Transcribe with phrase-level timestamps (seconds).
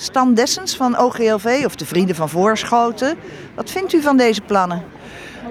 [0.00, 3.16] Stan Dessens van OGLV of de Vrienden van Voorschoten.
[3.54, 4.82] Wat vindt u van deze plannen?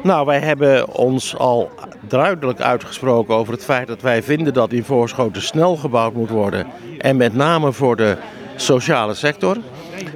[0.04, 1.72] Nou, wij hebben ons al
[2.08, 6.68] duidelijk uitgesproken over het feit dat wij vinden dat in Voorschoten snel gebouwd moet worden.
[6.98, 8.18] En met name voor de
[8.56, 9.58] sociale sector.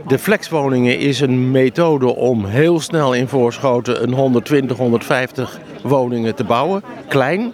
[0.07, 6.44] De flexwoningen is een methode om heel snel in Voorschoten een 120, 150 woningen te
[6.44, 6.84] bouwen.
[7.08, 7.54] Klein.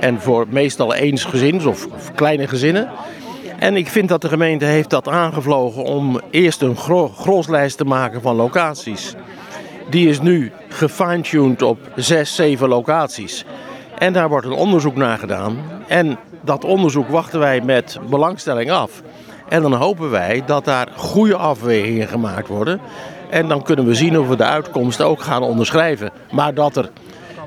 [0.00, 2.90] En voor meestal eensgezins of, of kleine gezinnen.
[3.58, 7.84] En ik vind dat de gemeente heeft dat aangevlogen om eerst een gro groslijst te
[7.84, 9.14] maken van locaties.
[9.90, 13.44] Die is nu gefine-tuned op zes, zeven locaties.
[13.98, 15.58] En daar wordt een onderzoek naar gedaan.
[15.86, 19.02] En dat onderzoek wachten wij met belangstelling af.
[19.48, 22.80] En dan hopen wij dat daar goede afwegingen gemaakt worden.
[23.30, 26.10] En dan kunnen we zien of we de uitkomst ook gaan onderschrijven.
[26.30, 26.90] Maar dat er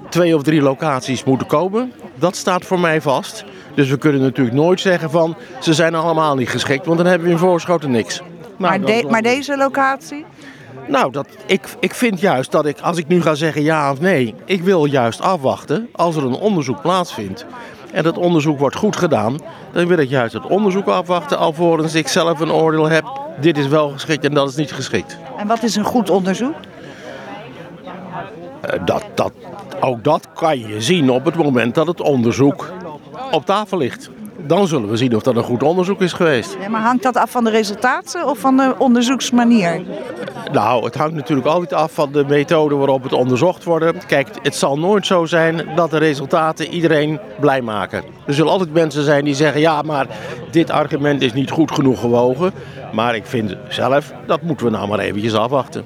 [0.09, 3.43] twee of drie locaties moeten komen, dat staat voor mij vast.
[3.75, 7.27] Dus we kunnen natuurlijk nooit zeggen van ze zijn allemaal niet geschikt, want dan hebben
[7.27, 8.19] we in Voorschoten niks.
[8.19, 10.25] Nou, maar, de- maar deze locatie?
[10.87, 13.99] nou, dat, ik, ik vind juist dat ik, als ik nu ga zeggen ja of
[13.99, 17.45] nee, ik wil juist afwachten als er een onderzoek plaatsvindt.
[17.91, 19.37] En dat onderzoek wordt goed gedaan,
[19.73, 23.03] dan wil ik juist het onderzoek afwachten alvorens ik zelf een oordeel heb.
[23.39, 25.17] Dit is wel geschikt en dat is niet geschikt.
[25.37, 26.55] En wat is een goed onderzoek?
[28.61, 29.31] Eh, dat, dat,
[29.79, 32.71] ook dat kan je zien op het moment dat het onderzoek
[33.31, 34.09] op tafel ligt.
[34.47, 36.57] Dan zullen we zien of dat een goed onderzoek is geweest.
[36.61, 39.81] Ja, maar hangt dat af van de resultaten of van de onderzoeksmanier?
[40.51, 44.05] Nou, het hangt natuurlijk altijd af van de methode waarop het onderzocht wordt.
[44.05, 48.03] Kijk, het zal nooit zo zijn dat de resultaten iedereen blij maken.
[48.25, 50.07] Er zullen altijd mensen zijn die zeggen: ja, maar
[50.51, 52.53] dit argument is niet goed genoeg gewogen.
[52.93, 55.85] Maar ik vind zelf, dat moeten we nou maar eventjes afwachten.